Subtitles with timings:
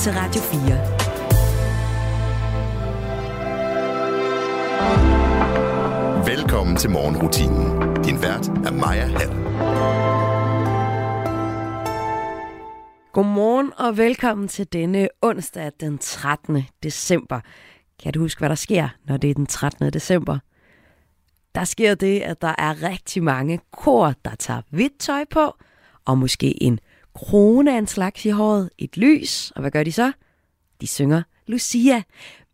[0.00, 0.60] til Radio 4.
[6.26, 7.94] Velkommen til morgenrutinen.
[8.04, 9.30] Din vært er Maja Hall.
[13.12, 16.62] Godmorgen og velkommen til denne onsdag den 13.
[16.82, 17.40] december.
[18.02, 19.92] Kan du huske, hvad der sker, når det er den 13.
[19.92, 20.38] december?
[21.54, 25.56] Der sker det, at der er rigtig mange kor, der tager hvidt tøj på,
[26.04, 26.78] og måske en
[27.16, 30.12] krone af en slags i håret, et lys, og hvad gør de så?
[30.80, 32.02] De synger Lucia.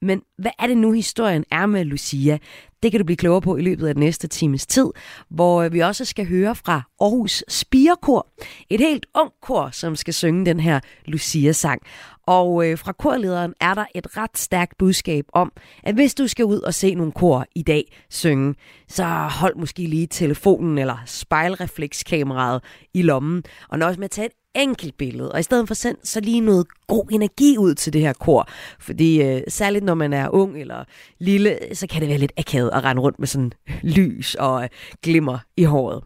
[0.03, 2.39] Men hvad er det nu, historien er med Lucia?
[2.83, 4.87] Det kan du blive klogere på i løbet af den næste times tid,
[5.29, 8.27] hvor øh, vi også skal høre fra Aarhus Spirekor.
[8.71, 11.83] Et helt ung kor, som skal synge den her Lucia-sang.
[12.27, 16.45] Og øh, fra korlederen er der et ret stærkt budskab om, at hvis du skal
[16.45, 18.55] ud og se nogle kor i dag synge,
[18.89, 19.05] så
[19.41, 22.63] hold måske lige telefonen eller spejlreflekskameraet
[22.95, 25.97] i lommen, og nøjes med at tage et enkelt billede, og i stedet for send
[26.05, 28.49] så lige noget god energi ud til det her kor.
[28.81, 30.85] Fordi øh, særligt når man er ung eller
[31.19, 34.69] lille, så kan det være lidt akavet at rende rundt med sådan lys og øh,
[35.03, 36.05] glimmer i håret.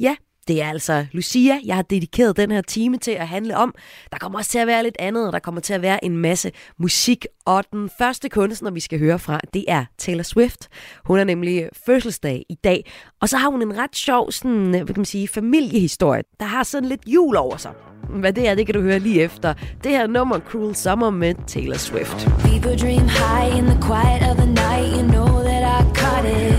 [0.00, 0.16] Ja,
[0.48, 3.74] det er altså Lucia, jeg har dedikeret den her time til at handle om.
[4.12, 6.16] Der kommer også til at være lidt andet, og der kommer til at være en
[6.16, 7.26] masse musik.
[7.44, 10.68] Og den første kunstner, vi skal høre fra, det er Taylor Swift.
[11.04, 12.92] Hun er nemlig fødselsdag i dag.
[13.20, 16.62] Og så har hun en ret sjov sådan, hvad kan man sige, familiehistorie, der har
[16.62, 17.72] sådan lidt jul over sig.
[18.10, 19.54] Hvad det er, det kan du høre lige efter.
[19.84, 22.28] Det her nummer Cruel Summer med Taylor Swift.
[22.38, 26.58] People dream high in the quiet of the night, you know that I caught it.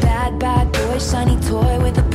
[0.00, 2.09] Bad, bad boy, shiny toy with a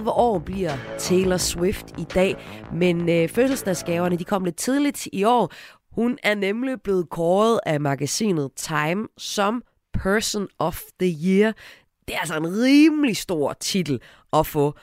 [0.00, 2.36] år bliver Taylor Swift i dag,
[2.72, 5.52] men øh, fødselsdagsgaverne de kom lidt tidligt i år.
[5.94, 9.62] Hun er nemlig blevet kåret af magasinet Time som
[9.94, 11.52] Person of the Year.
[12.08, 14.00] Det er altså en rimelig stor titel
[14.32, 14.74] at få.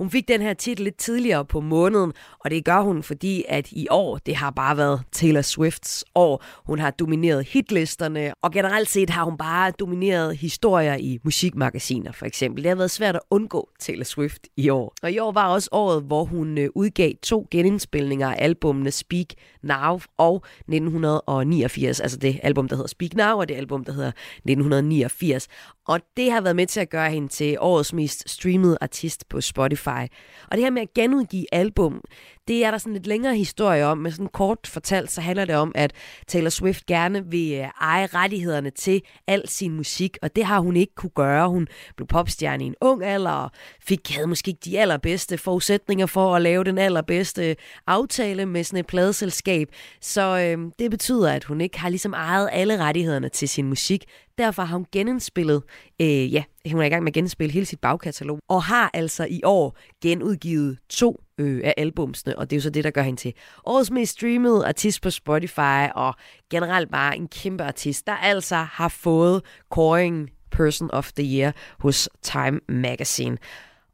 [0.00, 3.72] Hun fik den her titel lidt tidligere på måneden, og det gør hun, fordi at
[3.72, 6.44] i år, det har bare været Taylor Swifts år.
[6.66, 12.26] Hun har domineret hitlisterne, og generelt set har hun bare domineret historier i musikmagasiner, for
[12.26, 12.64] eksempel.
[12.64, 14.94] Det har været svært at undgå Taylor Swift i år.
[15.02, 19.26] Og i år var også året, hvor hun øh, udgav to genindspilninger af albumene Speak
[19.62, 24.12] Now og 1989, altså det album, der hedder Speak Now, og det album, der hedder
[24.36, 25.48] 1989.
[25.86, 29.40] Og det har været med til at gøre hende til årets mest streamede artist på
[29.40, 29.89] Spotify.
[30.50, 32.00] Og det her med at genudgive album,
[32.50, 35.54] det er der sådan lidt længere historie om, men sådan kort fortalt, så handler det
[35.54, 35.92] om, at
[36.26, 40.76] Taylor Swift gerne vil øh, eje rettighederne til al sin musik, og det har hun
[40.76, 41.48] ikke kunne gøre.
[41.48, 43.50] Hun blev popstjerne i en ung alder, og
[43.82, 47.56] fik, havde måske ikke de allerbedste forudsætninger for at lave den allerbedste
[47.86, 49.68] aftale med sådan et pladeselskab.
[50.00, 54.04] Så øh, det betyder, at hun ikke har ligesom ejet alle rettighederne til sin musik.
[54.38, 55.62] Derfor har hun genindspillet,
[56.00, 56.42] øh, ja,
[56.72, 59.78] hun er i gang med at genspille hele sit bagkatalog, og har altså i år
[60.02, 63.34] genudgivet to øh, af albumsene, og det er jo så det, der gør hende til
[63.64, 66.14] årets mest streamede artist på Spotify, og
[66.50, 72.08] generelt bare en kæmpe artist, der altså har fået kåring Person of the Year hos
[72.22, 73.38] Time Magazine.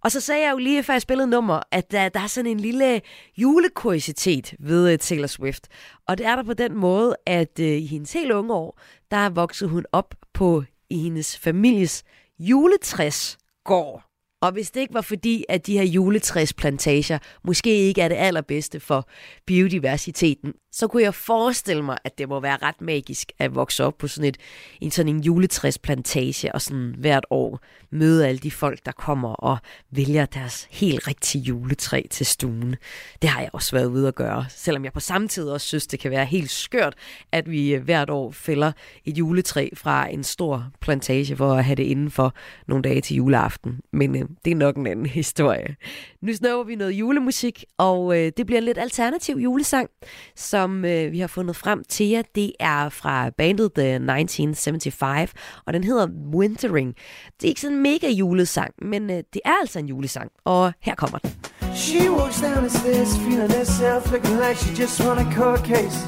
[0.04, 2.50] Og så sagde jeg jo lige, før jeg spillede nummer, at der, der er sådan
[2.50, 3.00] en lille
[3.36, 5.68] julekuriositet ved uh, Taylor Swift.
[6.08, 9.28] Og det er der på den måde, at uh, i hendes helt unge år, der
[9.28, 12.04] voksede hun op på i hendes families
[12.38, 14.05] juletræsgård.
[14.42, 18.80] Og hvis det ikke var fordi, at de her juletræsplantager måske ikke er det allerbedste
[18.80, 19.08] for
[19.46, 23.98] biodiversiteten, så kunne jeg forestille mig, at det må være ret magisk at vokse op
[23.98, 24.36] på sådan, et,
[24.80, 29.58] en sådan en juletræsplantage og sådan hvert år møde alle de folk, der kommer og
[29.90, 32.76] vælger deres helt rigtige juletræ til stuen.
[33.22, 35.86] Det har jeg også været ude at gøre, selvom jeg på samme tid også synes,
[35.86, 36.94] det kan være helt skørt,
[37.32, 38.72] at vi øh, hvert år fælder
[39.04, 42.34] et juletræ fra en stor plantage for at have det indenfor
[42.66, 43.80] nogle dage til juleaften.
[43.92, 45.76] Men øh, det er nok en anden historie.
[46.22, 49.90] Nu snøver vi noget julemusik, og øh, det bliver en lidt alternativ julesang,
[50.34, 52.22] så som øh, vi har fundet frem til jer.
[52.34, 55.32] Det er fra bandet The 1975,
[55.66, 56.94] og den hedder Wintering.
[57.40, 60.72] Det er ikke sådan en mega julesang, men øh, det er altså en julesang, og
[60.80, 61.30] her kommer den.
[61.74, 65.98] She walks down the stairs, feeling herself, looking like she just won a court case.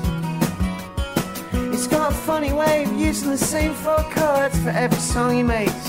[1.74, 5.42] It's got a funny way of using the same four chords for every song he
[5.58, 5.84] makes.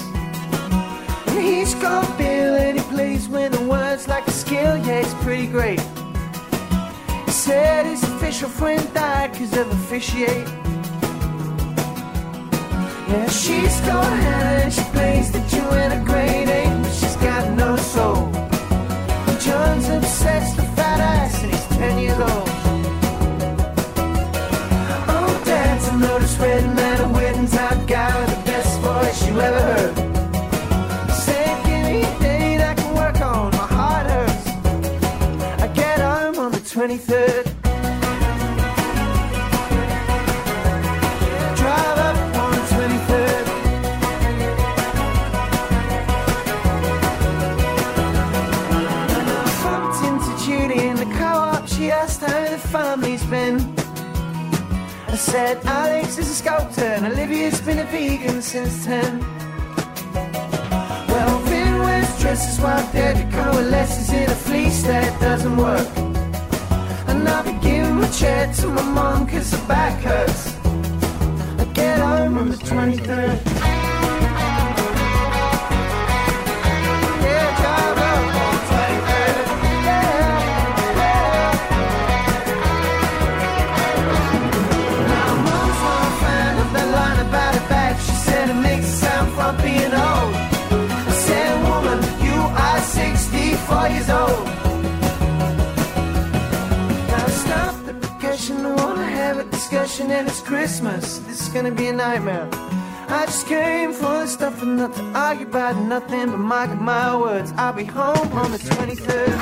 [1.29, 5.03] And he's got a bill and he plays with the words like a skill, yeah,
[5.03, 5.81] it's pretty great.
[7.49, 10.47] Said his official friend died cause of officiate.
[13.09, 17.75] Yeah, she's got Hannah and she plays the Joanna grade eight, but she's got no
[17.75, 18.27] soul.
[19.29, 22.49] And John's obsessed with fat ass and he's ten years old.
[25.15, 29.41] Oh, Dad's a notice red man, a wedding top guy with the best voice you
[29.41, 30.09] ever heard.
[36.89, 36.97] He
[55.31, 59.19] said Alex is a sculptor and Olivia's been a vegan since 10.
[61.07, 65.87] Well, Finn wears dresses while Dedrick coalesces in a fleece that doesn't work.
[67.09, 70.55] And I'll be giving my chair to my mom cause her back hurts.
[71.61, 73.58] I get home on the 23rd.
[93.59, 94.45] 64 years old.
[97.07, 101.19] Now stop the percussion, I wanna have a discussion and it's Christmas.
[101.19, 102.47] This is gonna be a nightmare.
[103.09, 107.15] I just came for the stuff and not to argue about nothing but mark my
[107.15, 107.51] words.
[107.57, 109.37] I'll be home on the 23rd.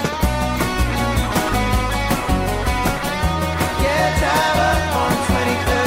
[3.83, 5.86] Yeah, drive up on the 23rd.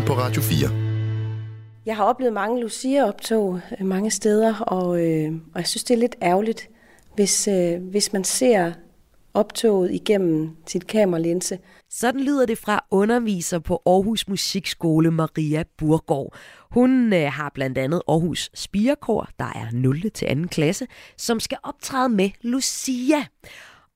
[0.00, 0.68] Morgenrutinen på Radio 4.
[1.86, 5.98] Jeg har oplevet mange Lucia-optog øh, mange steder, og, øh, og jeg synes, det er
[5.98, 6.68] lidt ærgerligt,
[7.14, 8.72] hvis, øh, hvis man ser
[9.34, 11.58] optoget igennem sit kameralinse.
[11.90, 16.34] Sådan lyder det fra underviser på Aarhus Musikskole Maria Burgård.
[16.70, 20.10] Hun øh, har blandt andet Aarhus Spirekor, der er 0.
[20.10, 20.48] til 2.
[20.50, 23.24] klasse, som skal optræde med Lucia.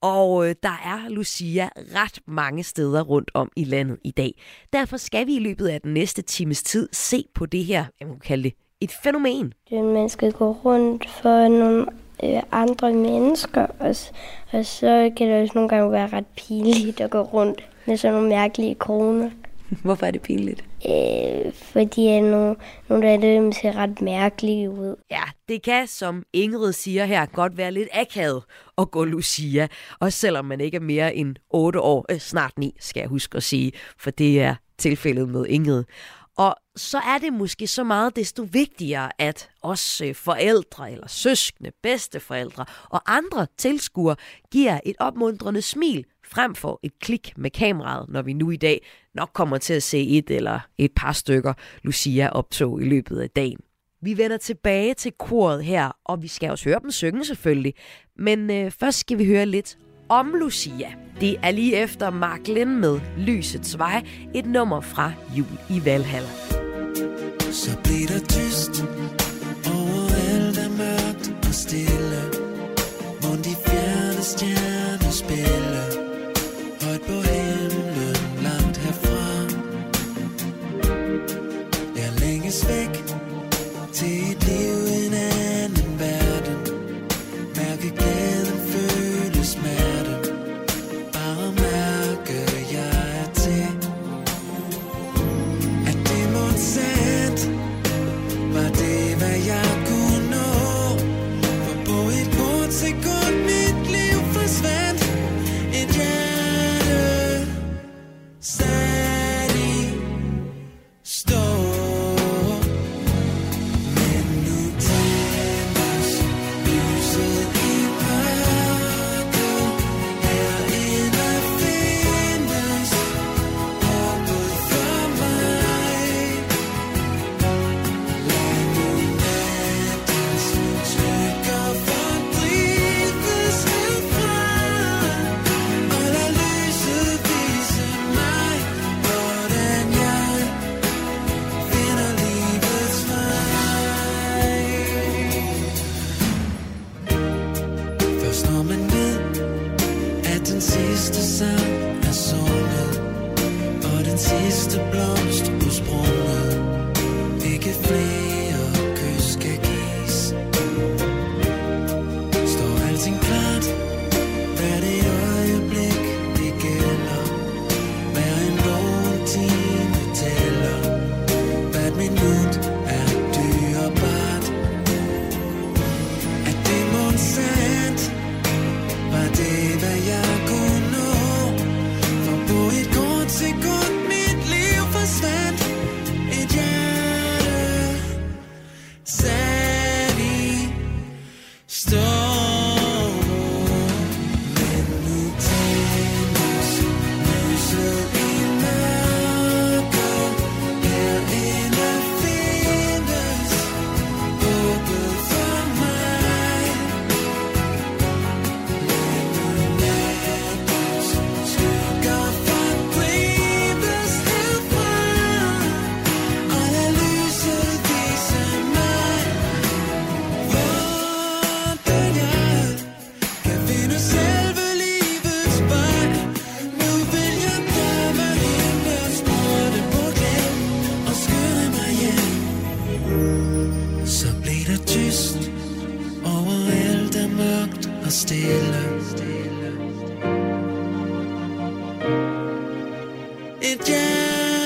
[0.05, 4.33] Og øh, der er Lucia ret mange steder rundt om i landet i dag.
[4.73, 8.09] Derfor skal vi i løbet af den næste times tid se på det her, jeg
[8.09, 9.53] må kalde det, et fænomen.
[9.71, 11.87] Man skal gå rundt for nogle
[12.25, 13.97] øh, andre mennesker, og,
[14.53, 18.15] og så kan det også nogle gange være ret pinligt at gå rundt med sådan
[18.15, 19.31] nogle mærkelige kroner.
[19.85, 20.65] Hvorfor er det pinligt?
[20.89, 22.57] Øh, fordi at nogle,
[22.89, 24.97] nogle af dem ser ret mærkelige ud.
[25.11, 28.43] Ja, det kan, som Ingrid siger her, godt være lidt akavet
[28.79, 29.69] at gå Lucia.
[30.01, 33.37] Også selvom man ikke er mere end 8 år, øh, snart 9, skal jeg huske
[33.37, 35.85] at sige, for det er tilfældet med Ingrid.
[36.37, 41.71] Og så er det måske så meget desto vigtigere, at også øh, forældre eller søskende,
[41.83, 44.17] bedsteforældre og andre tilskuere
[44.53, 48.87] giver et opmuntrende smil frem for et klik med kameraet, når vi nu i dag
[49.15, 53.59] nok kommer til at se et eller et par stykker Lucia-optog i løbet af dagen.
[54.03, 57.75] Vi vender tilbage til koret her, og vi skal også høre dem synge selvfølgelig.
[58.19, 60.93] Men øh, først skal vi høre lidt om Lucia.
[61.21, 66.29] Det er lige efter Mark Lind med Lysets Vej, et nummer fra Jul i Valhalla.
[67.53, 68.85] Så bliver der tyst
[69.75, 72.45] Overalt er mørkt og stille
[73.21, 74.64] hvor de fjerne stjerner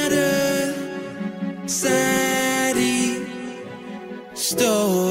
[0.09, 0.75] hjerte
[1.66, 3.21] sat i
[4.35, 5.08] stå.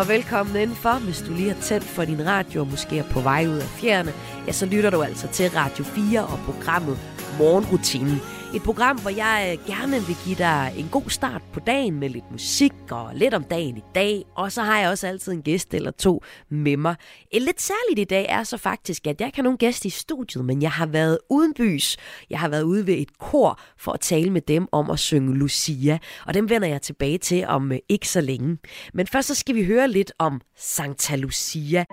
[0.00, 0.98] Og velkommen indenfor.
[1.04, 3.68] Hvis du lige har tændt for din radio og måske er på vej ud af
[3.68, 4.12] fjerne,
[4.46, 6.98] ja, så lytter du altså til Radio 4 og programmet
[7.38, 8.20] Morgenrutinen.
[8.54, 12.08] Et program, hvor jeg øh, gerne vil give dig en god start på dagen med
[12.08, 14.24] lidt musik og lidt om dagen i dag.
[14.36, 16.96] Og så har jeg også altid en gæst eller to med mig.
[17.32, 19.90] Et lidt særligt i dag er så faktisk, at jeg ikke har nogen gæst i
[19.90, 21.96] studiet, men jeg har været uden bys.
[22.30, 25.34] Jeg har været ude ved et kor for at tale med dem om at synge
[25.34, 25.98] Lucia.
[26.26, 28.58] Og dem vender jeg tilbage til om øh, ikke så længe.
[28.94, 31.84] Men først så skal vi høre lidt om Santa Lucia.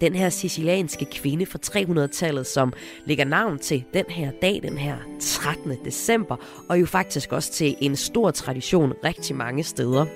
[0.00, 2.72] Den her sicilianske kvinde fra 300-tallet, som
[3.04, 5.72] lægger navn til den her dag, den her 13.
[5.84, 6.36] december,
[6.68, 10.06] og jo faktisk også til en stor tradition rigtig mange steder.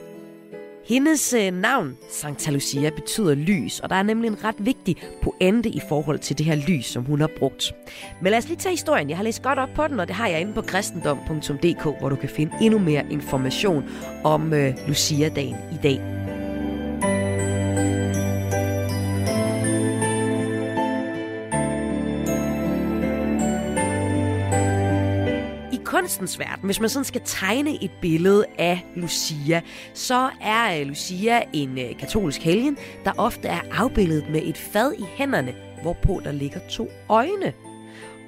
[0.85, 5.68] Hendes øh, navn, Santa Lucia, betyder lys, og der er nemlig en ret vigtig pointe
[5.68, 7.75] i forhold til det her lys, som hun har brugt.
[8.23, 9.09] Men lad os lige tage historien.
[9.09, 12.09] Jeg har læst godt op på den, og det har jeg inde på kristendom.dk, hvor
[12.09, 13.85] du kan finde endnu mere information
[14.25, 16.22] om øh, Lucia-dagen i dag.
[26.12, 29.61] Kunstens verden, hvis man sådan skal tegne et billede af Lucia,
[29.94, 34.92] så er øh, Lucia en øh, katolsk helgen, der ofte er afbildet med et fad
[34.92, 37.53] i hænderne, hvorpå der ligger to øjne.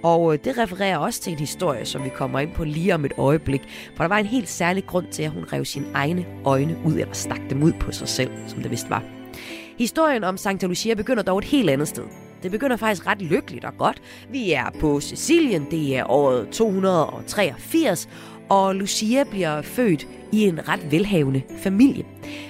[0.02, 3.04] Og øh, det refererer også til en historie, som vi kommer ind på lige om
[3.04, 3.62] et øjeblik,
[3.96, 6.92] for der var en helt særlig grund til, at hun rev sine egne øjne ud,
[6.92, 9.02] eller stak dem ud på sig selv, som det vist var.
[9.78, 12.23] Historien om Santa Lucia begynder dog et helt andet sted.
[12.44, 14.02] Det begynder faktisk ret lykkeligt og godt.
[14.30, 18.08] Vi er på Sicilien, det er året 283,
[18.48, 22.04] og Lucia bliver født i en ret velhavende familie.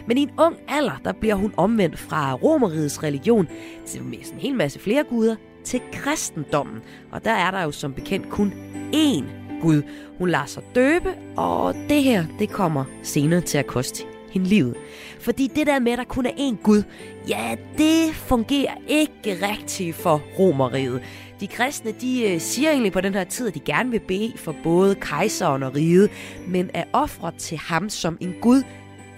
[0.07, 3.49] Men i en ung alder, der bliver hun omvendt fra romerigets religion
[3.87, 6.83] til med sådan en hel masse flere guder til kristendommen.
[7.13, 8.53] Og der er der jo som bekendt kun
[8.95, 9.25] én
[9.63, 9.83] Gud.
[10.19, 14.77] Hun lader sig døbe, og det her, det kommer senere til at koste hende livet.
[15.25, 16.83] Fordi det der med, at der kun er én Gud,
[17.29, 21.03] ja, det fungerer ikke rigtigt for romeriet.
[21.41, 24.33] De kristne, de øh, siger egentlig på den her tid, at de gerne vil bede
[24.37, 26.11] for både kejseren og riget,
[26.49, 28.63] men er ofre til ham som en Gud,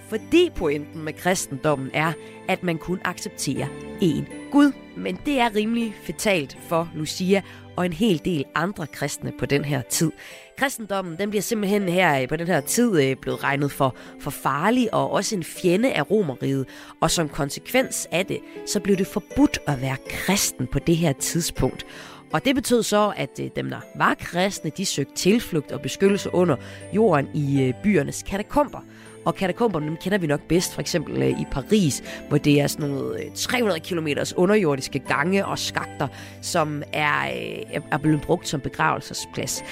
[0.09, 2.12] fordi pointen med kristendommen er,
[2.49, 3.66] at man kun accepterer
[4.03, 4.73] én Gud.
[4.97, 7.42] Men det er rimelig fatalt for Lucia
[7.77, 10.12] og en hel del andre kristne på den her tid.
[10.59, 14.31] Kristendommen den bliver simpelthen her øh, på den her tid øh, blevet regnet for, for
[14.31, 16.67] farlig og også en fjende af romeriet.
[17.01, 21.12] Og som konsekvens af det, så blev det forbudt at være kristen på det her
[21.12, 21.87] tidspunkt.
[22.33, 26.35] Og det betød så, at øh, dem, der var kristne, de søgte tilflugt og beskyttelse
[26.35, 26.57] under
[26.93, 28.81] jorden i byernes katakomber.
[29.27, 32.67] Og katakomberne dem kender vi nok bedst, for eksempel øh, i Paris, hvor det er
[32.67, 36.09] sådan noget øh, 300 km underjordiske gange og skakter,
[36.43, 39.65] som er, øh, er blevet brugt som begravelsesplads.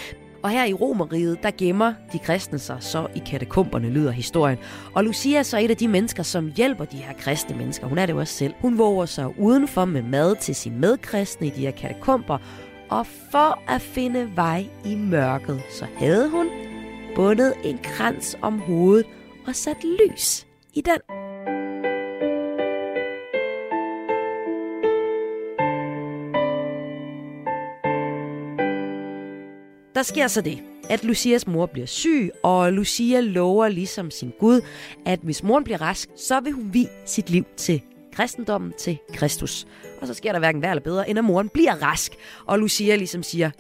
[0.43, 4.59] Og her i Romeriet, der gemmer de kristne sig så i katakomberne, lyder historien.
[4.95, 7.87] Og Lucia er så et af de mennesker, som hjælper de her kristne mennesker.
[7.87, 8.55] Hun er det jo også selv.
[8.61, 12.39] Hun våger sig udenfor med mad til sine medkristne i de her katakomber.
[12.91, 16.47] Og for at finde vej i mørket, så havde hun
[17.17, 19.07] bundet en krans om hovedet
[19.47, 20.99] og sat lys i den.
[29.95, 34.61] Der sker så det, at Lucias mor bliver syg, og Lucia lover ligesom sin Gud,
[35.07, 39.67] at hvis moren bliver rask, så vil hun vi sit liv til kristendommen, til Kristus.
[40.01, 42.13] Og så sker der hverken værre eller bedre, end at moren bliver rask.
[42.47, 43.51] Og Lucia ligesom siger,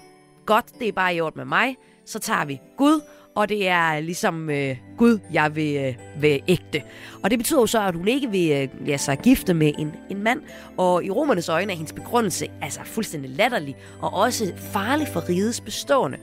[0.46, 3.00] godt, det er bare i orden med mig, så tager vi Gud,
[3.36, 6.82] og det er ligesom øh, Gud, jeg vil, øh, være ægte.
[7.22, 9.92] Og det betyder jo så, at hun ikke vil øh, lade sig gifte med en,
[10.10, 10.40] en mand,
[10.76, 15.60] og i romernes øjne er hendes begrundelse altså fuldstændig latterlig, og også farlig for rigets
[15.60, 16.18] bestående.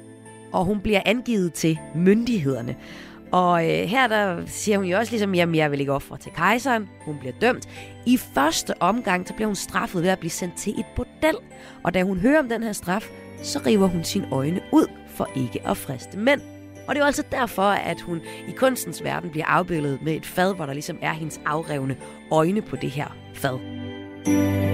[0.51, 2.75] Og hun bliver angivet til myndighederne.
[3.31, 6.31] Og øh, her der siger hun jo også ligesom, jamen jeg vil ikke ofre til
[6.31, 6.89] kejseren.
[7.05, 7.69] Hun bliver dømt.
[8.05, 11.35] I første omgang, så bliver hun straffet ved at blive sendt til et bordel.
[11.83, 13.09] Og da hun hører om den her straf,
[13.43, 16.60] så river hun sine øjne ud for ikke at friste mænd.
[16.87, 20.25] Og det er jo altså derfor, at hun i kunstens verden bliver afbildet med et
[20.25, 21.95] fad, hvor der ligesom er hendes afrevne
[22.31, 24.70] øjne på det her fad.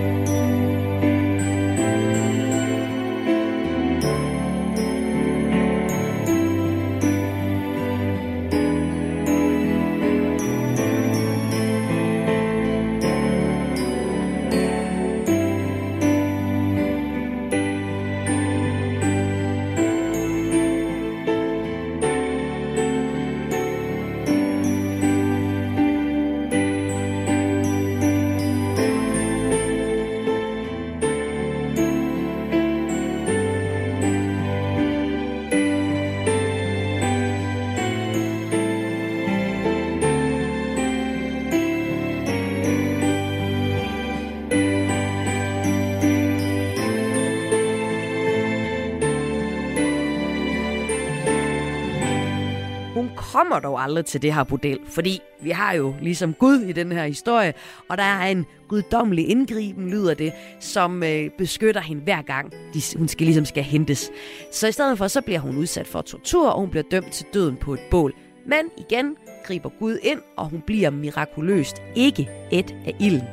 [53.61, 56.91] Kommer dog aldrig til det her bordel, fordi vi har jo ligesom Gud i den
[56.91, 57.53] her historie,
[57.89, 62.81] og der er en guddommelig indgriben, lyder det, som øh, beskytter hende hver gang, de,
[62.97, 64.09] hun skal ligesom skal hentes.
[64.51, 67.25] Så i stedet for, så bliver hun udsat for tortur, og hun bliver dømt til
[67.33, 68.13] døden på et bål.
[68.45, 69.15] Men igen
[69.45, 73.27] griber Gud ind, og hun bliver mirakuløst ikke et af ilden.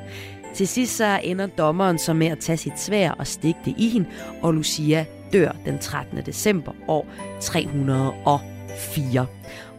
[0.55, 3.89] Til sidst så ender dommeren så med at tage sit svær og stikke det i
[3.89, 4.09] hende,
[4.43, 6.19] og Lucia dør den 13.
[6.27, 7.07] december år
[7.41, 9.27] 304.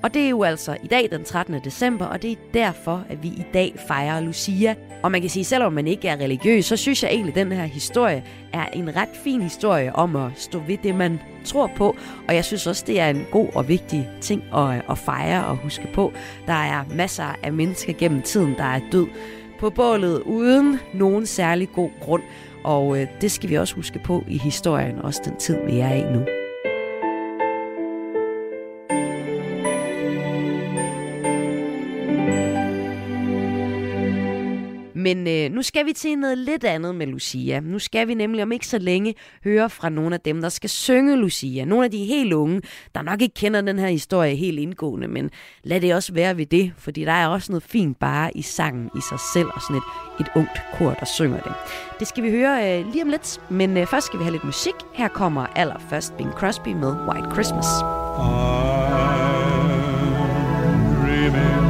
[0.05, 1.59] Og det er jo altså i dag den 13.
[1.63, 4.75] december, og det er derfor, at vi i dag fejrer Lucia.
[5.03, 7.51] Og man kan sige, selvom man ikke er religiøs, så synes jeg egentlig, at den
[7.51, 11.95] her historie er en ret fin historie om at stå ved det, man tror på.
[12.27, 15.55] Og jeg synes også, det er en god og vigtig ting at, at fejre og
[15.55, 16.13] huske på.
[16.47, 19.07] Der er masser af mennesker gennem tiden, der er død
[19.59, 22.23] på bålet uden nogen særlig god grund.
[22.63, 25.93] Og øh, det skal vi også huske på i historien, også den tid, vi er
[25.93, 26.44] i nu.
[35.05, 37.59] Men øh, nu skal vi til noget lidt andet med Lucia.
[37.59, 40.69] Nu skal vi nemlig om ikke så længe høre fra nogle af dem, der skal
[40.69, 41.65] synge Lucia.
[41.65, 42.61] Nogle af de helt unge,
[42.95, 45.29] der nok ikke kender den her historie helt indgående, men
[45.63, 48.89] lad det også være ved det, fordi der er også noget fint bare i sangen
[48.97, 49.83] i sig selv, og sådan et,
[50.19, 51.53] et ungt kor, der synger det.
[51.99, 54.43] Det skal vi høre øh, lige om lidt, men øh, først skal vi have lidt
[54.43, 54.75] musik.
[54.93, 57.65] Her kommer allerførst Bing Crosby med White Christmas.
[61.01, 61.65] dreaming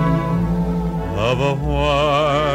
[1.17, 2.54] of a white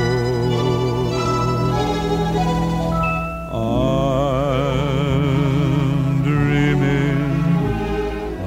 [3.63, 5.43] I'm
[6.23, 7.21] dreaming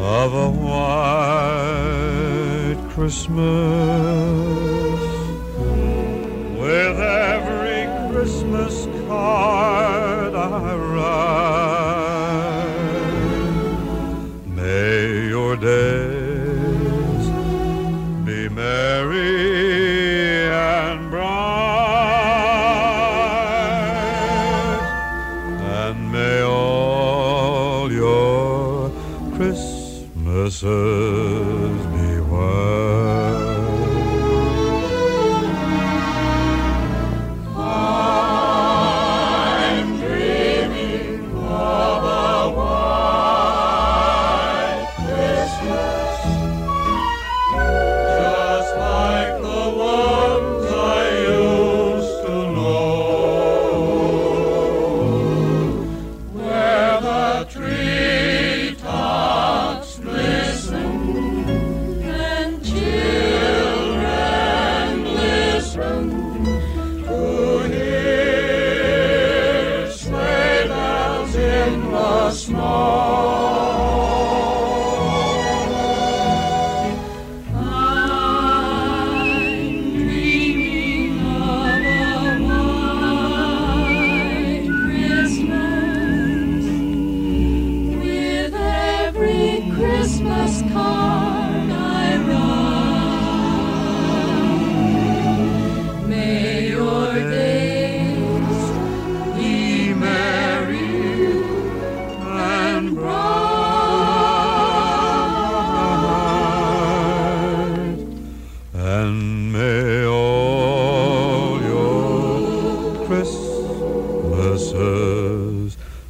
[0.01, 1.55] of a white
[2.91, 3.39] Christmas
[6.59, 10.84] with every Christmas card I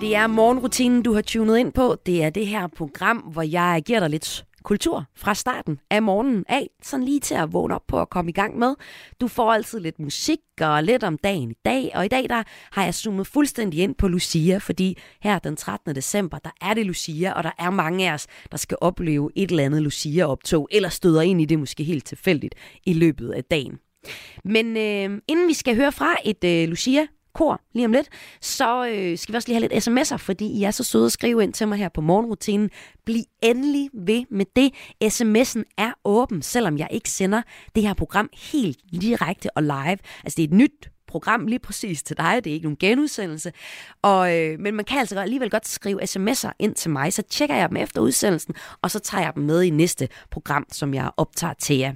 [0.00, 1.96] Det er morgenrutinen, du har tunet ind på.
[2.06, 6.44] Det er det her program, hvor jeg giver dig lidt kultur fra starten af morgenen
[6.48, 8.74] af, sådan lige til at vågne op på at komme i gang med.
[9.20, 12.42] Du får altid lidt musik og lidt om dagen i dag, og i dag der
[12.72, 15.94] har jeg zoomet fuldstændig ind på Lucia, fordi her den 13.
[15.94, 19.50] december, der er det Lucia, og der er mange af os, der skal opleve et
[19.50, 22.54] eller andet Lucia-optog, eller støder ind i det måske helt tilfældigt
[22.86, 23.78] i løbet af dagen.
[24.44, 28.08] Men øh, inden vi skal høre fra et øh, Lucia kor lige om lidt,
[28.40, 31.12] så øh, skal vi også lige have lidt sms'er, fordi I er så søde at
[31.12, 32.70] skrive ind til mig her på morgenrutinen.
[33.04, 34.72] Bliv endelig ved med det.
[35.04, 37.42] SMS'en er åben, selvom jeg ikke sender
[37.74, 39.98] det her program helt direkte og live.
[40.24, 42.40] Altså det er et nyt program lige præcis til dig.
[42.44, 43.52] Det er ikke nogen genudsendelse.
[44.02, 47.56] Og, øh, men man kan altså alligevel godt skrive sms'er ind til mig, så tjekker
[47.56, 51.10] jeg dem efter udsendelsen, og så tager jeg dem med i næste program, som jeg
[51.16, 51.92] optager til jer.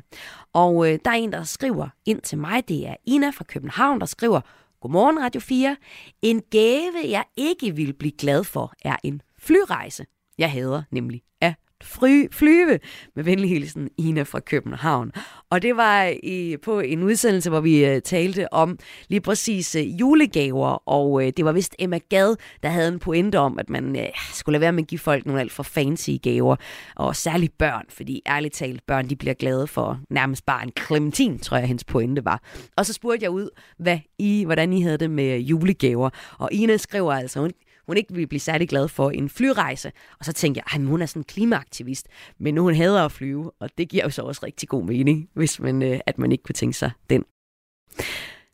[0.53, 2.69] Og øh, der er en, der skriver ind til mig.
[2.69, 4.41] Det er Ina fra København, der skriver,
[4.83, 5.77] Godmorgen Radio 4.
[6.23, 10.07] En gave, jeg ikke vil blive glad for, er en flyrejse.
[10.39, 12.79] Jeg hader nemlig at fly, flyve.
[13.17, 15.13] Med venlig hilsen, Ina fra København.
[15.51, 20.01] Og det var i, på en udsendelse, hvor vi uh, talte om lige præcis uh,
[20.01, 23.97] julegaver, og uh, det var vist Emma Gad, der havde en pointe om, at man
[23.97, 26.57] uh, skulle lade være med at give folk nogle alt for fancy gaver,
[26.97, 31.39] og særligt børn, fordi ærligt talt, børn de bliver glade for nærmest bare en clementin,
[31.39, 32.43] tror jeg, hendes pointe var.
[32.77, 36.77] Og så spurgte jeg ud, hvad I, hvordan I havde det med julegaver, og Ina
[36.77, 37.51] skriver altså, hun,
[37.87, 39.93] hun ikke ville blive særlig glad for en flyrejse.
[40.19, 42.07] Og så tænkte jeg, at hun er sådan en klimaaktivist,
[42.39, 45.61] men hun hader at flyve, og det giver jo så også rigtig god mening, hvis
[45.61, 47.25] man, øh, at man ikke kunne tænke sig den.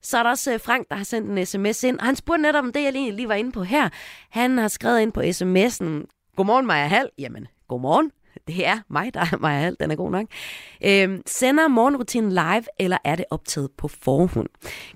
[0.03, 2.43] Så er der også øh, Frank, der har sendt en sms ind, og han spurgte
[2.43, 3.89] netop om det, jeg lige, lige var inde på her.
[4.31, 7.11] Han har skrevet ind på sms'en, Godmorgen Maja Hall.
[7.19, 8.13] Jamen, godmorgen.
[8.47, 9.77] Det er mig, der er Maja Hall.
[9.81, 10.27] Den er god nok.
[10.85, 14.49] Øhm, sender morgenrutinen live, eller er det optaget på forhånd?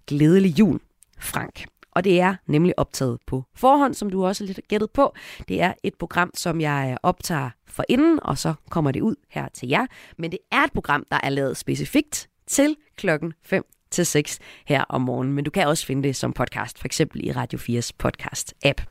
[0.07, 0.81] Glædelig jul,
[1.18, 1.71] Frank.
[1.92, 5.14] Og det er nemlig optaget på forhånd, som du også lidt har gættet på.
[5.48, 9.14] Det er et program, som jeg øh, optager for inden, og så kommer det ud
[9.31, 9.87] her til jer.
[10.18, 14.85] Men det er et program, der er lavet specifikt til klokken 5 til 6 her
[14.88, 15.35] om morgenen.
[15.35, 18.85] Men du kan også finde det som podcast, for eksempel i Radio 4's podcast-app.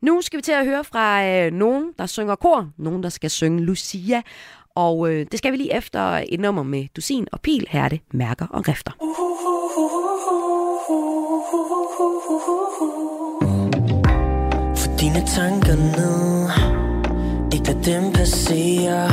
[0.00, 3.30] Nu skal vi til at høre fra øh, nogen, der synger kor, nogen, der skal
[3.30, 4.22] synge Lucia.
[4.74, 7.66] Og øh, det skal vi lige efter et nummer med dusin og pil.
[7.70, 8.92] Her er det mærker og rifter.
[9.00, 9.23] Få
[15.14, 16.50] mine tanker ned.
[17.52, 19.08] Ikke lad dem passere.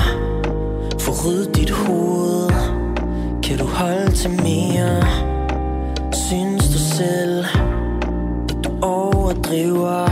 [1.00, 2.52] Få ryddet dit hoved.
[3.44, 5.04] Kan du holde til mere?
[6.28, 7.46] Synes du selv
[8.50, 10.06] At du overdriver?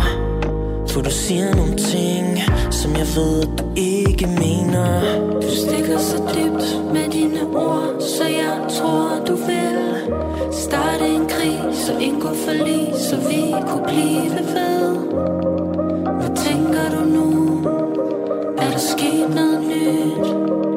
[0.87, 2.39] For du siger nogle ting
[2.71, 5.01] Som jeg ved at du ikke mener.
[5.41, 9.79] Du stikker så dybt med dine ord Så jeg tror du vil
[10.51, 15.58] Starte en krig Så indgå forlig Så vi kunne blive ved
[17.09, 17.63] nu?
[18.57, 20.68] Er der sket noget nyt?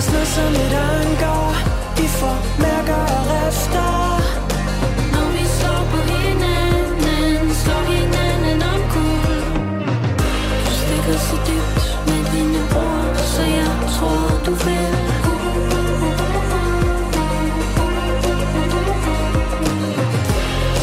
[0.00, 1.54] Trækker som et anker.
[1.96, 4.20] Vi får mærker og rifter.
[5.12, 9.44] Når vi slår på hinanden Slår hinanden omkuld
[10.64, 14.94] Du stikker så dybt med dine ord Så jeg tror du vil.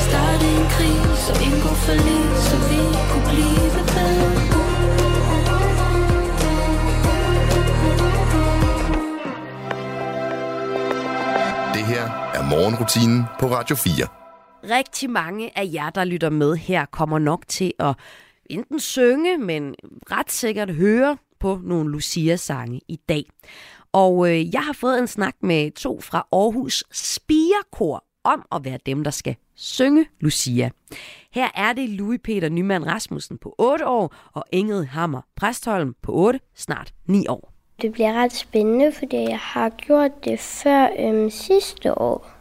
[0.05, 2.21] Starte en krig Så indgå forlig.
[2.21, 2.26] Så
[12.49, 13.93] morgenrutinen på Radio 4.
[14.77, 17.95] Rigtig mange af jer, der lytter med her, kommer nok til at
[18.45, 19.75] enten synge, men
[20.11, 23.23] ret sikkert høre på nogle Lucia-sange i dag.
[23.91, 28.79] Og øh, jeg har fået en snak med to fra Aarhus Spirekor om at være
[28.85, 30.69] dem, der skal synge Lucia.
[31.31, 36.11] Her er det Louis Peter Nyman Rasmussen på 8 år og Ingrid Hammer Præstholm på
[36.11, 37.53] 8, snart 9 år.
[37.81, 42.36] Det bliver ret spændende, fordi jeg har gjort det før øhm, sidste år.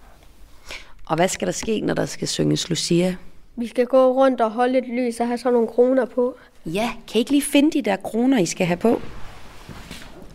[1.07, 3.17] Og hvad skal der ske, når der skal synges Lucia?
[3.57, 6.35] Vi skal gå rundt og holde et lys og have sådan nogle kroner på.
[6.67, 9.01] Ja, kan I ikke lige finde de der kroner, I skal have på?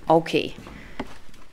[0.07, 0.43] Okay.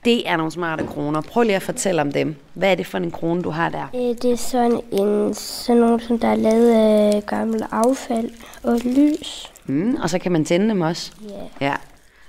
[0.05, 1.21] Det er nogle smarte kroner.
[1.21, 2.37] Prøv lige at fortælle om dem.
[2.55, 3.87] Hvad er det for en krone, du har der?
[3.95, 8.31] Øh, Det er sådan en sådan nogle, som der er lavet af gammel affald
[8.63, 9.53] og lys.
[9.67, 11.13] Mm, og så kan man tænde dem også?
[11.61, 11.67] Ja.
[11.67, 11.75] Ja.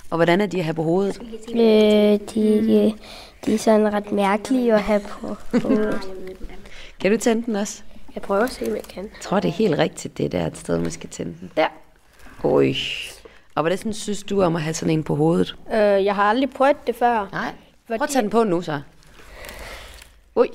[0.09, 1.21] Og hvordan er de at have på hovedet?
[1.51, 1.59] Øh,
[2.35, 2.93] de,
[3.45, 6.01] de er sådan ret mærkelige at have på hovedet.
[6.99, 7.83] Kan du tænde den også?
[8.15, 9.03] Jeg prøver at se, om jeg kan.
[9.03, 11.51] Jeg tror, det er helt rigtigt, det der et sted, man skal tænde den.
[11.57, 11.67] Der.
[12.43, 12.73] Oj.
[13.55, 15.55] Og hvordan sådan synes du om at have sådan en på hovedet?
[15.73, 17.27] Øh, jeg har aldrig prøvet det før.
[17.31, 17.53] Nej.
[17.87, 18.81] Prøv at tage den på nu så.
[20.35, 20.47] Ui.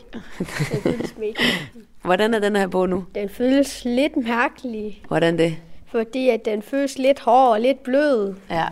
[2.05, 3.05] Hvordan er den her på nu?
[3.15, 5.57] Den føles lidt mærkelig, Hvordan det?
[5.91, 8.35] fordi at den føles lidt hård og lidt blød.
[8.51, 8.67] Ja.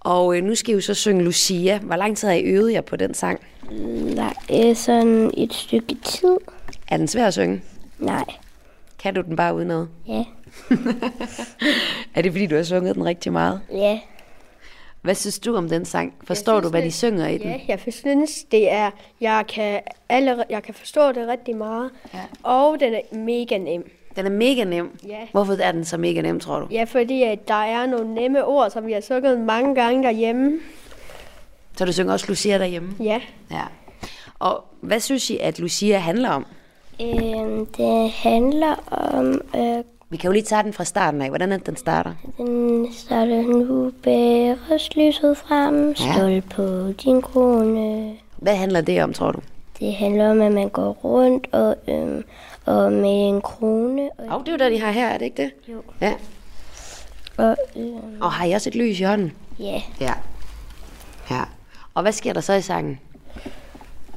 [0.00, 1.78] Og øh, nu skal I jo så synge Lucia.
[1.78, 3.40] Hvor lang tid har I øvet jer på den sang?
[4.16, 6.36] Der er sådan et stykke tid.
[6.88, 7.62] Er den svær at synge?
[7.98, 8.24] Nej.
[8.98, 9.88] Kan du den bare uden noget?
[10.08, 10.24] Ja.
[12.14, 13.60] Er det fordi, du har sunget den rigtig meget?
[13.72, 14.00] Ja.
[15.02, 16.14] Hvad synes du om den sang?
[16.24, 17.46] Forstår du, hvad de synger i den?
[17.46, 18.90] Ja, jeg synes, det er,
[19.20, 21.90] jeg kan, allerede, jeg kan forstå det rigtig meget.
[22.14, 22.20] Ja.
[22.42, 23.90] Og den er mega nem.
[24.18, 24.98] Den er mega nem.
[25.08, 25.18] Ja.
[25.32, 26.66] Hvorfor er den så mega nem, tror du?
[26.70, 30.52] Ja, fordi at der er nogle nemme ord, som vi har sunget mange gange derhjemme.
[31.76, 32.94] Så du synger også Lucia derhjemme?
[33.00, 33.20] Ja.
[33.50, 33.62] Ja.
[34.38, 36.46] Og hvad synes I, at Lucia handler om?
[37.00, 38.74] Øhm, det handler
[39.14, 39.40] om...
[39.56, 41.28] Øh, Vi kan jo lige tage den fra starten af.
[41.28, 42.12] Hvordan er det, den starter?
[42.36, 48.12] den starter nu bæres lyset frem, stol på din krone.
[48.36, 49.40] Hvad handler det om, tror du?
[49.80, 52.24] Det handler om, at man går rundt og, øhm,
[52.68, 54.10] og med en krone.
[54.18, 55.52] Og, Og det er jo det, de har her, er det ikke det?
[55.72, 55.82] Jo.
[56.00, 56.14] Ja.
[57.36, 59.32] og øhm, Og har I også et lys i hånden?
[59.58, 60.14] ja, Ja.
[61.30, 61.42] Ja.
[61.94, 63.00] Og hvad sker der så i sangen?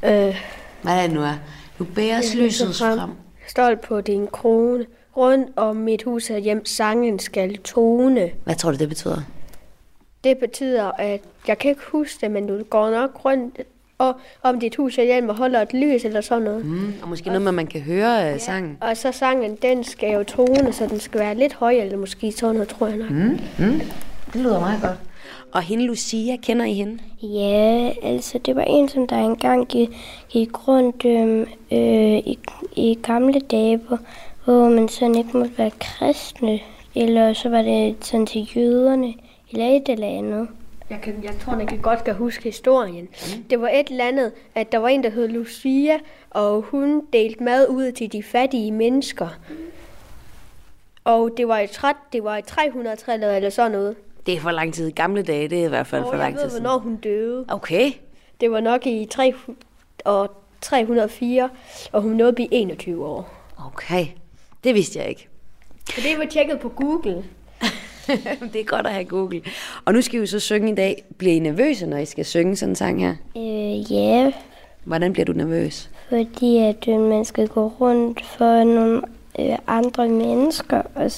[0.03, 0.41] Øh,
[0.81, 1.33] Hvad er det nu er?
[1.79, 2.99] Nu bæres lyset frem.
[3.47, 4.85] Stol på din krone.
[5.17, 8.31] Rundt om mit hus og hjem, sangen skal tone.
[8.43, 9.21] Hvad tror du, det betyder?
[10.23, 13.57] Det betyder, at jeg kan ikke huske det, men du går nok rundt
[14.01, 16.65] og, om dit hus og hjem og holder et lys eller sådan noget.
[16.65, 18.77] Mm, og måske noget med, at man kan høre uh, sangen.
[18.81, 22.31] Og så sangen, den skal jo tone, så den skal være lidt høj, eller måske
[22.31, 23.09] sådan noget, tror jeg nok.
[23.09, 23.81] Mm, mm.
[24.33, 24.97] Det lyder meget godt.
[25.51, 26.97] Og hende Lucia, kender I hende?
[27.21, 29.89] ja, altså det var en, som der engang gik,
[30.29, 31.41] gik rundt øhm,
[31.71, 32.39] øh, i,
[32.75, 33.99] i gamle dage, hvor,
[34.45, 36.59] hvor man sådan ikke måtte være kristne,
[36.95, 39.13] eller så var det sådan til jøderne,
[39.51, 40.47] eller et eller andet.
[40.91, 43.05] Jeg, kan, jeg tror, jeg kan godt kan huske historien.
[43.11, 43.43] Mm.
[43.49, 47.43] Det var et eller andet, at der var en, der hed Lucia, og hun delte
[47.43, 49.27] mad ud til de fattige mennesker.
[51.03, 53.95] Og det var i, træt, det var i 300-tallet eller sådan noget.
[54.25, 54.91] Det er for lang tid.
[54.91, 56.63] Gamle dage, det er i hvert fald Og for jeg lang tid ved, siden.
[56.63, 57.45] hvornår hun døde.
[57.49, 57.91] Okay.
[58.41, 59.33] Det var nok i 3,
[60.05, 60.31] og
[60.61, 61.49] 304,
[61.91, 63.33] og hun nåede at blive 21 år.
[63.67, 64.05] Okay.
[64.63, 65.27] Det vidste jeg ikke.
[65.89, 67.23] Så det var tjekket på Google.
[68.53, 69.41] Det er godt at have Google.
[69.85, 71.03] Og nu skal vi så synge i dag.
[71.17, 73.15] Bliver I nervøse, når I skal synge sådan en sang her?
[73.37, 74.31] Øh, ja,
[74.83, 75.89] Hvordan bliver du nervøs?
[76.09, 79.01] fordi at øh, man skal gå rundt for nogle
[79.39, 81.11] øh, andre mennesker, og,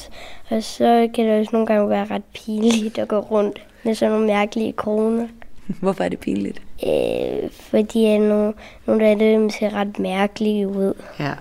[0.50, 4.12] og så kan det også nogle gange være ret pinligt at gå rundt med sådan
[4.12, 5.28] nogle mærkelige kroner.
[5.82, 6.62] Hvorfor er det pinligt?
[6.88, 8.54] Øh, fordi at nogle,
[8.86, 10.94] nogle af dem ser ret mærkelige ud.
[11.20, 11.32] Ja.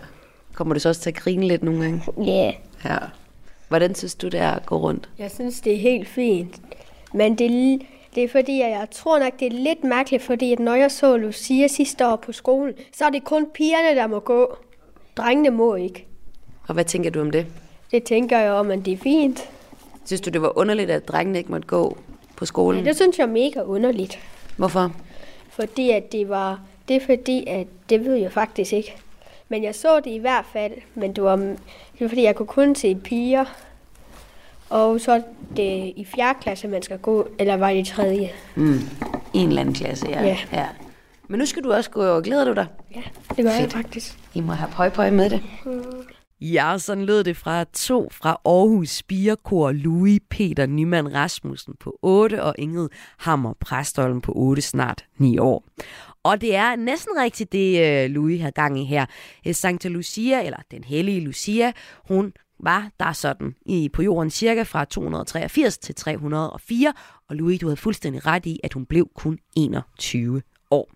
[0.54, 2.02] Kommer du så også til at grine lidt nogle gange?
[2.26, 2.52] Ja,
[2.84, 2.96] Ja.
[3.72, 5.08] Hvordan synes du, det er at gå rundt?
[5.18, 6.60] Jeg synes, det er helt fint.
[7.14, 7.78] Men det, er
[8.14, 10.90] det er fordi, at jeg tror nok, det er lidt mærkeligt, fordi at når jeg
[10.90, 14.56] så Lucia sidste år på skolen, så er det kun pigerne, der må gå.
[15.16, 16.06] Drengene må ikke.
[16.68, 17.46] Og hvad tænker du om det?
[17.90, 19.50] Det tænker jeg om, at det er fint.
[20.04, 21.96] Synes du, det var underligt, at drengene ikke måtte gå
[22.36, 22.84] på Ja, skolen?
[22.86, 24.18] det synes jeg er mega underligt.
[24.56, 24.92] Hvorfor?
[25.50, 26.60] Fordi at det var...
[26.88, 28.94] Det er fordi, at det ved jeg faktisk ikke.
[29.52, 30.72] Men jeg så det i hvert fald.
[30.94, 33.44] Men det var, det var fordi, jeg kunne kun se piger.
[34.70, 35.20] Og så er
[35.56, 38.30] det i fjerde klasse, man skal gå, eller var det i tredje?
[38.54, 38.80] Mm.
[39.32, 40.22] En eller anden klasse, ja.
[40.22, 40.36] Ja.
[40.52, 40.66] ja.
[41.28, 42.66] Men nu skal du også gå, og glæder du dig?
[42.94, 43.02] Ja,
[43.36, 43.72] det gør jeg Fedt.
[43.72, 44.18] faktisk.
[44.34, 45.42] I må have pøj pøj med det.
[46.44, 52.42] Ja, sådan lød det fra to fra Aarhus Spirekor, Louis Peter Nyman Rasmussen på 8
[52.42, 52.88] og Ingrid
[53.18, 55.64] Hammer Præstholm på 8, snart 9 år.
[56.22, 59.06] Og det er næsten rigtigt, det øh, Louis har gang i her.
[59.46, 61.72] Øh, Santa Lucia, eller den hellige Lucia,
[62.08, 66.92] hun var der sådan i på jorden cirka fra 283 til 304,
[67.28, 70.90] og Louis, du havde fuldstændig ret i, at hun blev kun 21 år.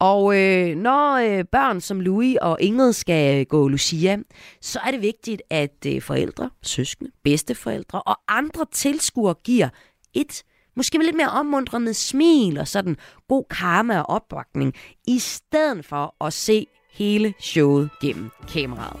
[0.00, 4.18] Og øh, når øh, børn som Louis og Ingrid skal øh, gå Lucia,
[4.60, 9.68] så er det vigtigt, at øh, forældre, søskende, bedsteforældre og andre tilskuere giver
[10.14, 10.42] et
[10.76, 12.96] måske med lidt mere opmuntrende smil og sådan
[13.28, 14.74] god karma og opbakning,
[15.06, 19.00] i stedet for at se hele showet gennem kameraet.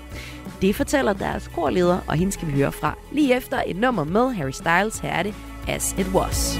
[0.62, 4.30] Det fortæller deres korleder, og hende skal vi høre fra lige efter et nummer med
[4.32, 4.98] Harry Styles.
[4.98, 5.34] Her er det
[5.68, 6.58] As It Was.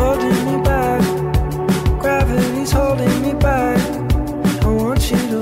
[0.00, 0.41] Oh,
[2.72, 3.78] holding me back.
[4.64, 5.41] I want you to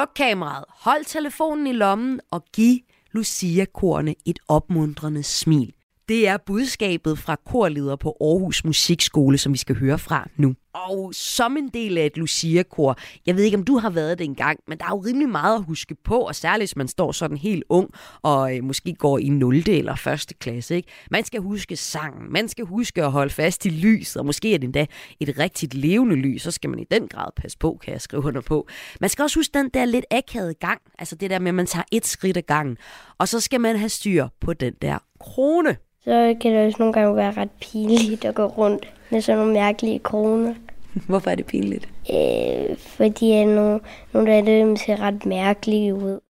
[0.00, 2.78] Sluk kameraet, hold telefonen i lommen og giv
[3.12, 5.74] Lucia-korne et opmuntrende smil.
[6.10, 10.54] Det er budskabet fra korleder på Aarhus Musikskole, som vi skal høre fra nu.
[10.74, 14.24] Og som en del af et Lucia-kor, jeg ved ikke, om du har været det
[14.24, 17.12] engang, men der er jo rimelig meget at huske på, og særligt hvis man står
[17.12, 17.90] sådan helt ung,
[18.22, 19.56] og øh, måske går i 0.
[19.68, 20.32] eller 1.
[20.40, 20.76] klasse.
[20.76, 20.88] Ikke?
[21.10, 24.58] Man skal huske sangen, man skal huske at holde fast i lyset, og måske er
[24.58, 24.86] det endda
[25.20, 28.24] et rigtigt levende lys, så skal man i den grad passe på, kan jeg skrive
[28.24, 28.68] under på.
[29.00, 31.66] Man skal også huske den der lidt akavede gang, altså det der med, at man
[31.66, 32.76] tager et skridt ad gangen,
[33.18, 35.76] og så skal man have styr på den der krone.
[36.04, 39.52] Så kan det også nogle gange være ret pinligt at gå rundt med sådan nogle
[39.52, 40.54] mærkelige kroner.
[41.08, 41.88] Hvorfor er det pinligt?
[42.14, 43.80] Øh, fordi nogle,
[44.12, 46.20] nogle af dem ser ret mærkelige ud.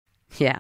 [0.41, 0.53] Ja,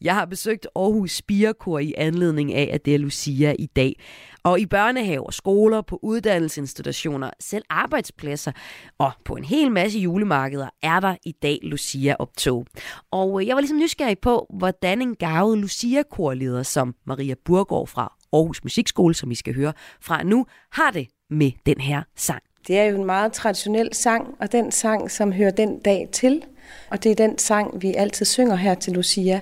[0.00, 3.96] jeg har besøgt Aarhus Spirekor i anledning af, at det er Lucia i dag.
[4.42, 8.52] Og i børnehaver, skoler, på uddannelsesinstitutioner, selv arbejdspladser
[8.98, 12.66] og på en hel masse julemarkeder er der i dag Lucia-optog.
[13.10, 18.16] Og øh, jeg var ligesom nysgerrig på, hvordan en gavet Lucia-korleder som Maria Burgård fra
[18.34, 22.42] Aarhus Musikskole, som vi skal høre fra nu, har det med den her sang.
[22.66, 26.42] Det er jo en meget traditionel sang, og den sang, som hører den dag til.
[26.90, 29.40] Og det er den sang, vi altid synger her til Lucia.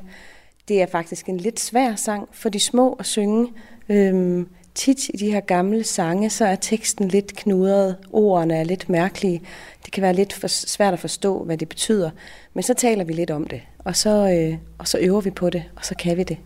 [0.68, 3.52] Det er faktisk en lidt svær sang for de små at synge.
[3.88, 8.88] Øhm, tit i de her gamle sange, så er teksten lidt knudret, ordene er lidt
[8.88, 9.42] mærkelige.
[9.84, 12.10] Det kan være lidt for svært at forstå, hvad det betyder.
[12.54, 15.50] Men så taler vi lidt om det, og så, øh, og så øver vi på
[15.50, 16.38] det, og så kan vi det.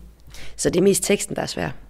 [0.55, 1.86] Så det er mest teksten, der er svær?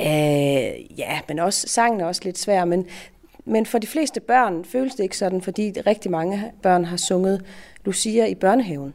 [0.00, 2.86] Øh, ja, men også sangen er også lidt svær, men,
[3.44, 7.44] men for de fleste børn føles det ikke sådan, fordi rigtig mange børn har sunget
[7.84, 8.94] Lucia i børnehaven.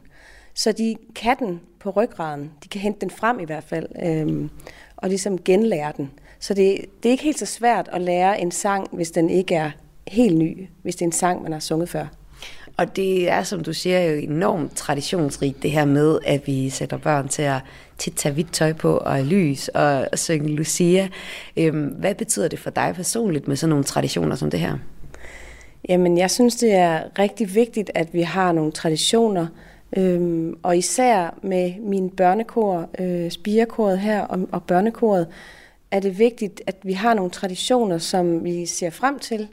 [0.54, 2.52] Så de kan den på ryggraden.
[2.64, 4.48] De kan hente den frem i hvert fald, øh,
[4.96, 6.10] og ligesom genlære den.
[6.40, 9.54] Så det, det er ikke helt så svært at lære en sang, hvis den ikke
[9.54, 9.70] er
[10.08, 12.06] helt ny, hvis det er en sang, man har sunget før.
[12.76, 16.96] Og det er, som du siger, jo enormt traditionsrigt, det her med, at vi sætter
[16.96, 17.60] børn til at
[17.98, 21.08] tit tage hvidt tøj på og lys og, synge Lucia.
[21.56, 24.78] Øhm, hvad betyder det for dig personligt med sådan nogle traditioner som det her?
[25.88, 29.46] Jamen, jeg synes, det er rigtig vigtigt, at vi har nogle traditioner,
[29.96, 35.26] øhm, og især med min børnekor, øh, spirekoret her og, og børnekoret,
[35.90, 39.48] er det vigtigt, at vi har nogle traditioner, som vi ser frem til.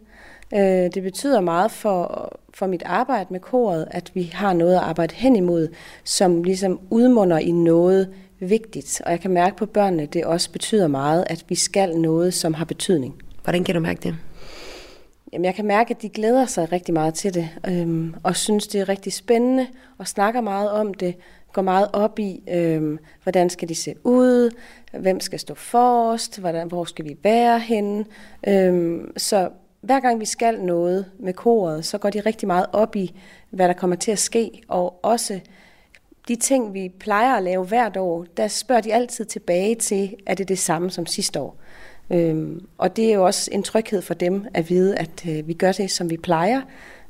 [0.54, 4.82] Øh, det betyder meget for, for mit arbejde med koret, at vi har noget at
[4.82, 5.68] arbejde hen imod,
[6.04, 8.10] som ligesom udmunder i noget
[8.50, 9.02] vigtigt.
[9.06, 12.54] Og jeg kan mærke på børnene, det også betyder meget, at vi skal noget, som
[12.54, 13.16] har betydning.
[13.44, 14.16] Hvordan kan du mærke det?
[15.34, 18.68] Jamen, jeg kan mærke, at de glæder sig rigtig meget til det, øhm, og synes,
[18.68, 19.68] det er rigtig spændende,
[19.98, 21.16] og snakker meget om det,
[21.54, 24.52] går meget op i, øhm, hvordan skal de se ud,
[25.00, 28.06] hvem skal stå forrest, hvordan, hvor skal vi være henne.
[28.48, 29.50] Øhm, så
[29.82, 33.16] hver gang vi skal noget med koret, så går de rigtig meget op i,
[33.50, 35.40] hvad der kommer til at ske, og også
[36.28, 40.34] de ting, vi plejer at lave hvert år, der spørger de altid tilbage til, er
[40.34, 41.58] det det samme som sidste år?
[42.10, 45.54] Øhm, og det er jo også en tryghed for dem at vide, at øh, vi
[45.54, 46.62] gør det, som vi plejer.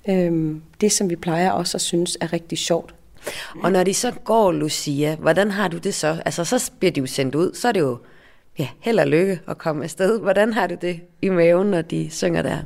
[0.10, 2.96] Øhm, det, som vi plejer også at synes er rigtig sjovt.
[3.64, 6.22] Og når de så går, Lucia, hvordan har du det så?
[6.26, 7.98] Altså, så bliver de jo sendt ud, så er det jo
[8.60, 10.20] ja, held og lykke at komme afsted.
[10.20, 12.58] Hvordan har du det i maven, når de synger der?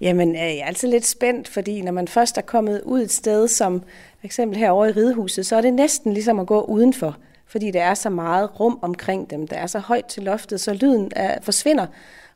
[0.00, 3.48] Jamen, jeg er altid lidt spændt, fordi når man først er kommet ud et sted,
[3.48, 3.80] som
[4.18, 7.16] for eksempel herovre i Ridehuset, så er det næsten ligesom at gå udenfor,
[7.46, 9.48] fordi der er så meget rum omkring dem.
[9.48, 11.86] Der er så højt til loftet, så lyden er, forsvinder,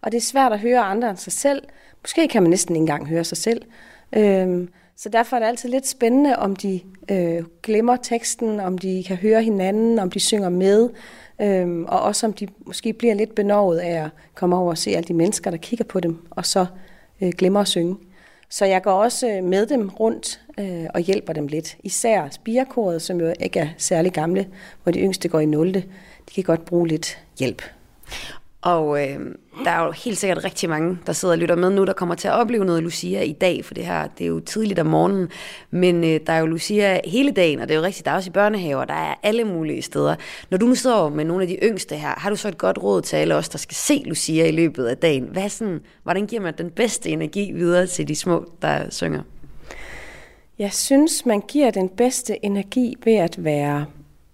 [0.03, 1.63] og det er svært at høre andre end sig selv.
[2.03, 3.63] Måske kan man næsten ikke engang høre sig selv.
[4.13, 6.81] Øhm, så derfor er det altid lidt spændende, om de
[7.11, 10.89] øh, glemmer teksten, om de kan høre hinanden, om de synger med,
[11.41, 14.91] øhm, og også om de måske bliver lidt benovet af at komme over og se
[14.91, 16.67] alle de mennesker, der kigger på dem, og så
[17.21, 17.97] øh, glemmer at synge.
[18.51, 21.77] Så jeg går også øh, med dem rundt øh, og hjælper dem lidt.
[21.85, 24.49] Især spirekoret, som jo ikke er særlig gamle,
[24.83, 25.75] hvor de yngste går i 0.
[25.75, 25.83] De
[26.35, 27.63] kan godt bruge lidt hjælp.
[28.61, 29.21] Og øh,
[29.65, 32.15] der er jo helt sikkert rigtig mange, der sidder og lytter med nu, der kommer
[32.15, 34.87] til at opleve noget Lucia i dag, for det her, det er jo tidligt om
[34.87, 35.29] morgenen,
[35.71, 38.17] men øh, der er jo Lucia hele dagen, og det er jo rigtigt, der er
[38.17, 40.15] også i børnehaver, der er alle mulige steder.
[40.51, 42.79] Når du nu står med nogle af de yngste her, har du så et godt
[42.83, 45.25] råd til alle os, der skal se Lucia i løbet af dagen?
[45.33, 49.23] Hvad sådan, hvordan giver man den bedste energi videre til de små, der synger?
[50.59, 53.87] Jeg synes, man giver den bedste energi ved at være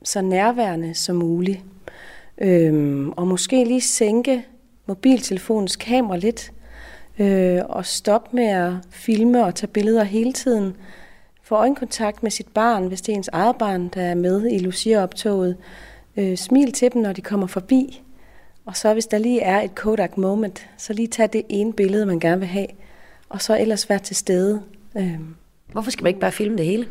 [0.04, 1.60] så nærværende som muligt.
[2.38, 4.46] Øhm, og måske lige sænke
[4.86, 6.52] mobiltelefonens kamera lidt,
[7.18, 10.76] øh, og stoppe med at filme og tage billeder hele tiden.
[11.42, 14.58] Få øjenkontakt med sit barn, hvis det er ens eget barn, der er med i
[14.58, 15.56] Lucia-optoget.
[16.16, 18.02] Øh, smil til dem, når de kommer forbi.
[18.66, 22.06] Og så hvis der lige er et Kodak moment, så lige tag det ene billede,
[22.06, 22.66] man gerne vil have.
[23.28, 24.62] Og så ellers være til stede.
[24.96, 25.18] Øh.
[25.72, 26.86] Hvorfor skal man ikke bare filme det hele?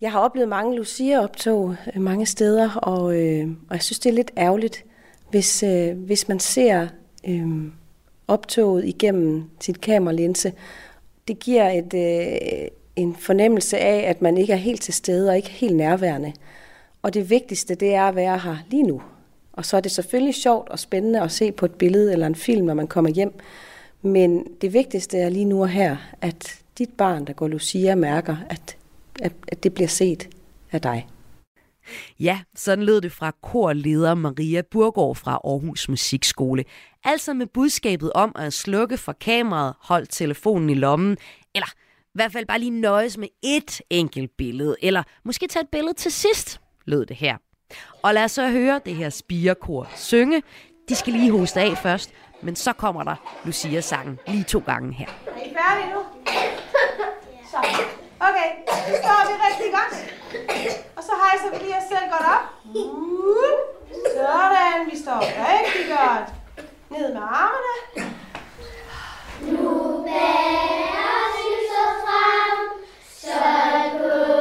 [0.00, 4.14] Jeg har oplevet mange Lucia-optog øh, mange steder, og, øh, og jeg synes, det er
[4.14, 4.84] lidt ærgerligt,
[5.30, 6.88] hvis, øh, hvis man ser
[7.28, 7.48] øh,
[8.28, 10.52] optoget igennem sit kameralinse.
[11.28, 15.36] Det giver et, øh, en fornemmelse af, at man ikke er helt til stede og
[15.36, 16.32] ikke helt nærværende.
[17.02, 19.02] Og det vigtigste, det er at være her lige nu.
[19.52, 22.34] Og så er det selvfølgelig sjovt og spændende at se på et billede eller en
[22.34, 23.32] film, når man kommer hjem.
[24.02, 28.36] Men det vigtigste er lige nu og her, at dit barn, der går Lucia, mærker,
[28.50, 28.77] at
[29.22, 30.28] at, at det bliver set
[30.72, 31.08] af dig.
[32.20, 36.64] Ja, sådan lød det fra korleder Maria Burgård fra Aarhus Musikskole.
[37.04, 41.16] Altså med budskabet om at slukke for kameraet, hold telefonen i lommen,
[41.54, 41.66] eller
[42.00, 45.94] i hvert fald bare lige nøjes med et enkelt billede, eller måske tage et billede
[45.94, 47.36] til sidst, lød det her.
[48.02, 50.42] Og lad os så høre det her spirekor synge.
[50.88, 52.10] De skal lige hoste af først,
[52.42, 55.06] men så kommer der Lucia-sangen lige to gange her.
[55.06, 56.00] Er I færdige nu?
[57.50, 57.82] Så.
[58.20, 59.94] Okay, så står vi rigtig godt.
[60.96, 62.44] Og så hejser vi lige os selv godt op.
[62.64, 63.58] Uh,
[64.16, 66.28] sådan, vi står rigtig godt.
[66.90, 68.10] Ned med armene.
[69.40, 72.58] Nu bærer lyset frem,
[73.20, 74.37] sølv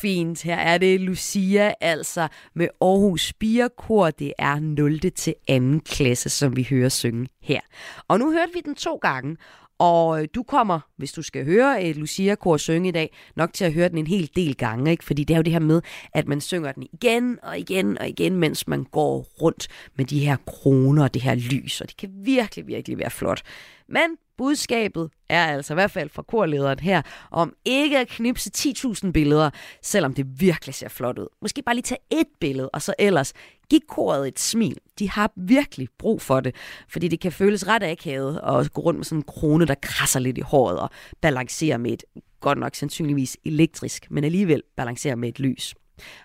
[0.00, 0.42] fint.
[0.42, 4.10] Her er det Lucia, altså med Aarhus Spirekor.
[4.10, 5.00] Det er 0.
[5.00, 5.80] til 2.
[5.84, 7.60] klasse, som vi hører synge her.
[8.08, 9.36] Og nu hørte vi den to gange,
[9.78, 13.64] og øh, du kommer, hvis du skal høre et Lucia-kor synge i dag, nok til
[13.64, 15.04] at høre den en hel del gange, ikke?
[15.04, 15.82] fordi det er jo det her med,
[16.14, 20.18] at man synger den igen og igen og igen, mens man går rundt med de
[20.18, 23.42] her kroner og det her lys, og det kan virkelig, virkelig være flot.
[23.88, 29.10] Men budskabet er altså i hvert fald fra korlederen her, om ikke at knipse 10.000
[29.10, 29.50] billeder,
[29.82, 31.26] selvom det virkelig ser flot ud.
[31.42, 33.32] Måske bare lige tage et billede, og så ellers
[33.70, 34.78] giv koret et smil.
[34.98, 36.54] De har virkelig brug for det,
[36.88, 40.20] fordi det kan føles ret akavet at gå rundt med sådan en krone, der krasser
[40.20, 42.04] lidt i håret og balancerer med et,
[42.40, 45.74] godt nok sandsynligvis elektrisk, men alligevel balancerer med et lys.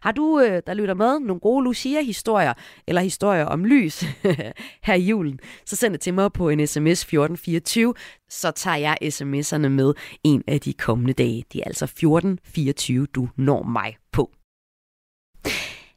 [0.02, 2.54] Har du, øh, der lytter med, nogle gode Lucia-historier,
[2.88, 4.04] eller historier om lys
[4.88, 7.94] her i julen, så send det til mig på en sms 1424,
[8.30, 9.94] så tager jeg sms'erne med
[10.24, 11.44] en af de kommende dage.
[11.54, 14.32] Det er altså 1424, du når mig på.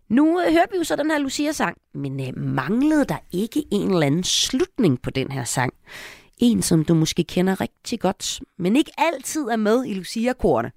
[0.09, 3.91] Nu øh, hører vi jo så den her Lucia-sang, men øh, manglede der ikke en
[3.91, 5.75] eller anden slutning på den her sang?
[6.39, 10.73] En, som du måske kender rigtig godt, men ikke altid er med i Lucia-korene.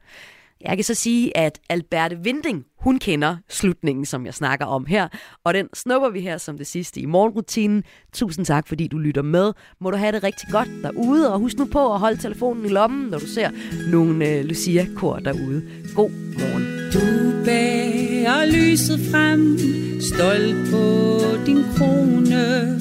[0.62, 5.08] Jeg kan så sige, at Alberte Vinding, hun kender slutningen, som jeg snakker om her,
[5.44, 7.84] og den snupper vi her som det sidste i morgenrutinen.
[8.14, 9.54] Tusind tak, fordi du lytter med.
[9.82, 12.70] Må du have det rigtig godt derude, og husk nu på at holde telefonen i
[12.70, 13.50] lommen, når du ser
[13.92, 15.64] nogle øh, Lucia-kor derude.
[15.96, 16.92] God morgen.
[16.94, 19.58] Du bærer lyset frem,
[20.02, 22.80] stolt på din krone.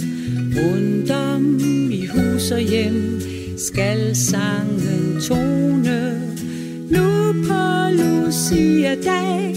[0.56, 1.58] Rundt om
[1.90, 3.20] i hus og hjem
[3.58, 6.27] skal sangen tone.
[6.90, 9.56] Nu på Lucia-dag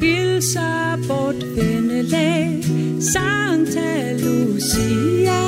[0.00, 2.64] hilser bort vennelag.
[3.00, 5.42] Santa Lucia,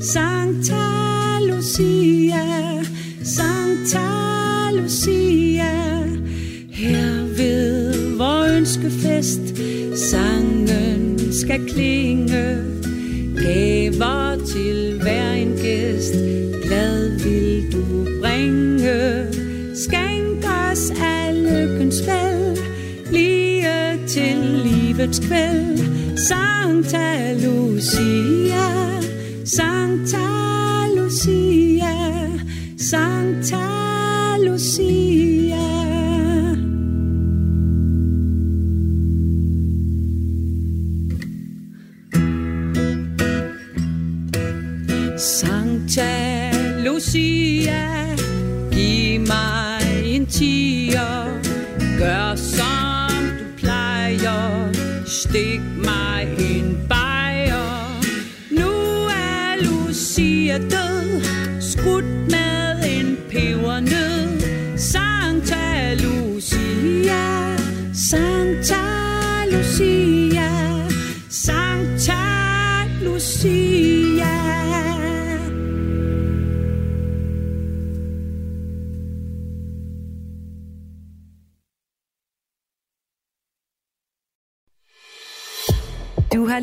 [0.00, 0.84] Santa
[1.40, 2.44] Lucia,
[3.24, 5.72] Santa Lucia.
[6.70, 9.40] Her ved vor ønskefest
[10.10, 12.56] Sangen skal klinge
[13.36, 14.31] Gaver
[25.02, 25.78] livets kvæld
[26.16, 28.68] Santa Lucia.
[29.44, 29.91] Santa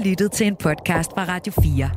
[0.09, 1.89] lyttet til en podcast fra Radio 4.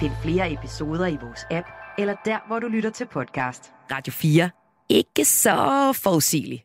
[0.00, 1.66] Find flere episoder i vores app,
[1.98, 3.72] eller der, hvor du lytter til podcast.
[3.90, 4.50] Radio 4.
[4.88, 6.64] Ikke så forudsigeligt.